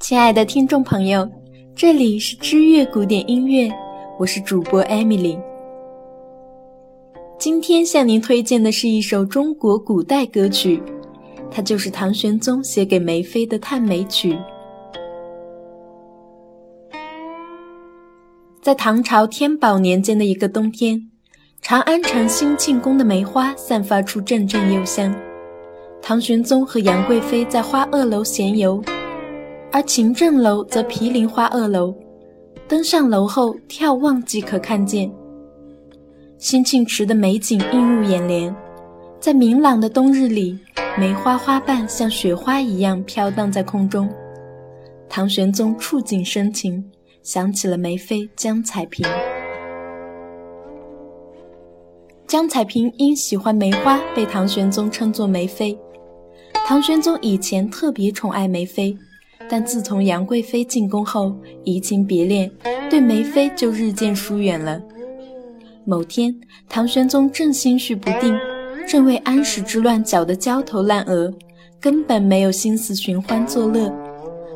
[0.00, 1.28] 亲爱的听众朋友，
[1.74, 3.68] 这里是知乐古典音乐，
[4.16, 5.36] 我是主播 Emily。
[7.36, 10.80] 今天向您推荐的是一首中国古代歌曲，
[11.50, 14.34] 它就是唐玄宗写给梅妃的《探梅曲》。
[18.62, 21.10] 在唐朝天宝年间的一个冬天，
[21.60, 25.12] 长安城兴庆宫的梅花散发出阵阵幽香。
[26.00, 28.82] 唐玄宗和杨贵妃在花萼楼闲游，
[29.72, 31.94] 而勤政楼则毗邻花萼楼。
[32.66, 35.10] 登上楼后眺望即可看见
[36.36, 38.54] 兴庆池的美景映入眼帘。
[39.18, 40.56] 在明朗的冬日里，
[40.98, 44.08] 梅花花瓣像雪花一样飘荡在空中。
[45.08, 46.84] 唐玄宗触景生情，
[47.22, 49.04] 想起了梅妃江彩萍。
[52.26, 55.76] 江彩萍因喜欢梅花，被唐玄宗称作梅妃。
[56.66, 58.96] 唐玄宗以前特别宠爱梅妃，
[59.48, 61.34] 但自从杨贵妃进宫后，
[61.64, 62.50] 移情别恋，
[62.90, 64.80] 对梅妃就日渐疏远了。
[65.84, 66.34] 某天，
[66.68, 68.36] 唐玄宗正心绪不定，
[68.86, 71.32] 正为安史之乱搅得焦头烂额，
[71.80, 73.90] 根本没有心思寻欢作乐。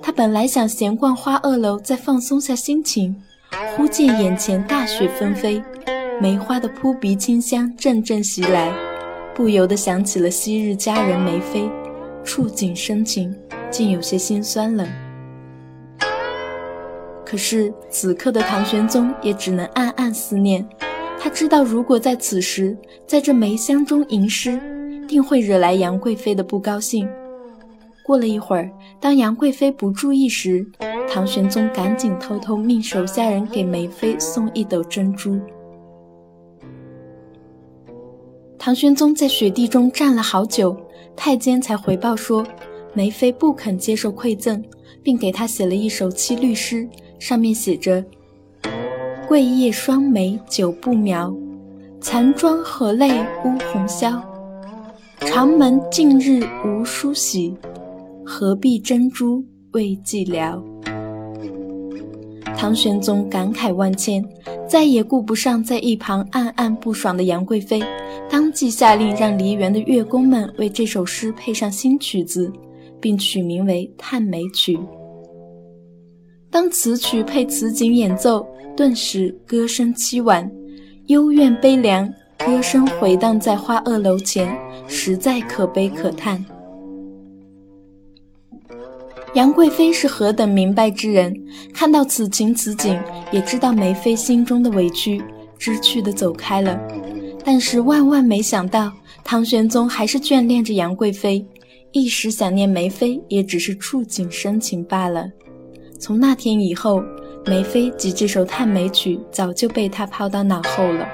[0.00, 3.14] 他本来想闲逛花萼楼，再放松下心情，
[3.76, 5.62] 忽见眼前大雪纷飞，
[6.20, 8.72] 梅花的扑鼻清香阵阵袭来，
[9.34, 11.68] 不由得想起了昔日佳人梅妃。
[12.24, 13.34] 触景生情，
[13.70, 14.86] 竟有些心酸了。
[17.24, 20.66] 可是此刻的唐玄宗也只能暗暗思念。
[21.20, 24.58] 他知道，如果在此时在这梅香中吟诗，
[25.06, 27.08] 定会惹来杨贵妃的不高兴。
[28.02, 30.66] 过了一会儿，当杨贵妃不注意时，
[31.10, 35.38] 唐玄宗赶紧偷偷命手下人给梅妃送一斗珍珠。
[38.58, 40.76] 唐玄宗在雪地中站了好久。
[41.14, 42.46] 太监才回报说，
[42.94, 44.62] 梅妃不肯接受馈赠，
[45.02, 48.04] 并给他写了一首七律诗，上面写着
[49.28, 51.34] ：“桂叶双眉久不描，
[52.00, 53.10] 残妆何泪
[53.44, 54.20] 污红绡。
[55.20, 57.54] 长门近日无梳洗，
[58.24, 60.60] 何必珍珠为寂寥。”
[62.56, 64.24] 唐玄宗感慨万千，
[64.66, 67.80] 再也顾不上在一旁暗暗不爽的杨贵妃。
[68.28, 72.52] 当即下令让梨园的乐工们为这首诗配上新曲子，
[73.00, 74.76] 并取名为《探梅曲》。
[76.50, 80.50] 当此曲配此景演奏，顿时歌声凄婉，
[81.06, 84.56] 幽怨悲凉，歌声回荡在花萼楼前，
[84.86, 86.44] 实在可悲可叹。
[89.34, 91.34] 杨贵妃是何等明白之人，
[91.74, 92.98] 看到此情此景，
[93.30, 95.22] 也知道梅妃心中的委屈，
[95.58, 96.80] 知趣的走开了。
[97.44, 98.90] 但是万万没想到，
[99.22, 101.46] 唐玄宗还是眷恋着杨贵妃，
[101.92, 105.26] 一时想念梅妃，也只是触景生情罢了。
[105.98, 107.02] 从那天以后，
[107.46, 111.08] 梅妃及这首探梅曲早就被他抛到脑后了。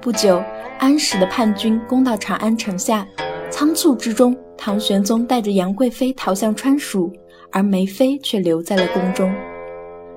[0.00, 0.42] 不久，
[0.78, 3.06] 安史的叛军攻到长安城下，
[3.50, 7.12] 仓促之中，唐玄宗带着杨贵妃逃向川蜀，
[7.50, 9.32] 而梅妃却留在了宫中。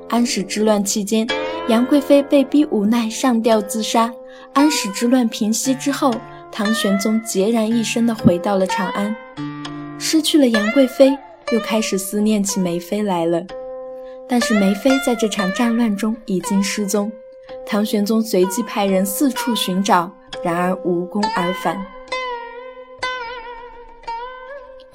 [0.09, 1.27] 安史之乱期间。
[1.67, 4.13] 杨贵妃被逼无奈上吊自杀。
[4.53, 6.13] 安史之乱平息之后，
[6.57, 9.13] 唐玄宗孑然一身地回到了长安。
[9.99, 11.09] 失去了杨贵妃，
[11.51, 13.43] 又开始思念起梅妃来了。
[14.25, 17.11] 但是梅妃在这场战乱中已经失踪。
[17.65, 20.09] 唐玄宗随即派人四处寻找，
[20.41, 21.85] 然而无功而返。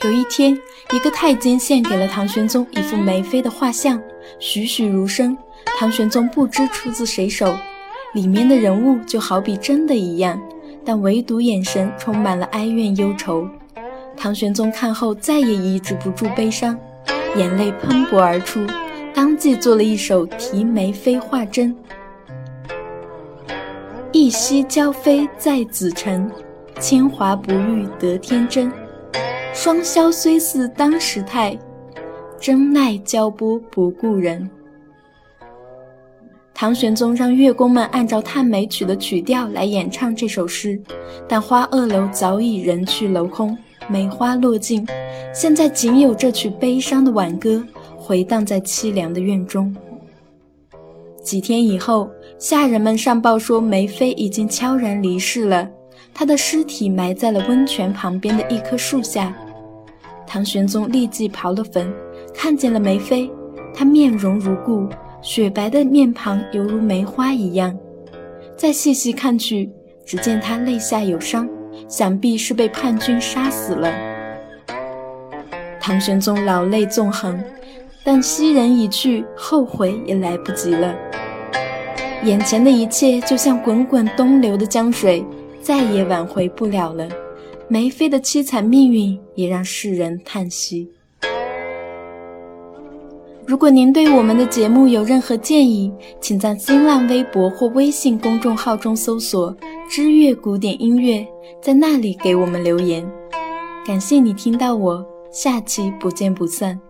[0.02, 0.58] 有一天，
[0.94, 4.02] 一个太监献给了唐玄宗一幅梅妃的画像，
[4.38, 5.36] 栩栩如生。
[5.78, 7.54] 唐玄宗不知出自谁手，
[8.14, 10.40] 里面的人物就好比真的一样，
[10.84, 13.46] 但唯独眼神充满了哀怨忧愁。
[14.16, 16.78] 唐玄宗看后再也抑制不住悲伤，
[17.36, 18.60] 眼泪喷薄而出，
[19.14, 21.74] 当即做了一首《题梅妃画针》：
[24.12, 26.30] 一夕娇妃在紫城，
[26.78, 28.70] 铅华不遇得天真。
[29.52, 31.58] 双绡虽似当时态，
[32.38, 34.48] 真奈娇波不顾人。
[36.60, 40.78] 唐玄宗让乐工们按照《探梅曲》的曲调来演唱这首诗，
[41.26, 43.56] 但花萼楼早已人去楼空，
[43.88, 44.86] 梅花落尽，
[45.32, 47.66] 现在仅有这曲悲伤的挽歌
[47.96, 49.74] 回荡在凄凉的院中。
[51.22, 55.66] 几天以后，下人们上报说梅妃已经悄然离世了，
[56.12, 59.34] 她的尸体埋在了温泉旁边的一棵树下。
[60.26, 61.90] 唐玄宗立即刨了坟，
[62.34, 63.30] 看见了梅妃，
[63.72, 64.86] 她面容如故。
[65.22, 67.76] 雪白的面庞犹如梅花一样，
[68.56, 69.70] 再细细看去，
[70.06, 71.48] 只见她肋下有伤，
[71.88, 73.92] 想必是被叛军杀死了。
[75.78, 77.38] 唐玄宗老泪纵横，
[78.02, 80.94] 但昔人已去，后悔也来不及了。
[82.24, 85.22] 眼前的一切就像滚滚东流的江水，
[85.60, 87.06] 再也挽回不了了。
[87.68, 90.90] 梅妃的凄惨命运也让世人叹息。
[93.50, 99.52] 如果您对我们的节目有任何建议，请在新浪微博或微信公众号中搜索
[99.90, 101.26] “知乐古典音乐”，
[101.60, 103.04] 在那里给我们留言。
[103.84, 106.80] 感谢你听到我，下期不见不散。